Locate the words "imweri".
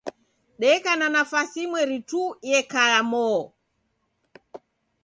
1.65-1.97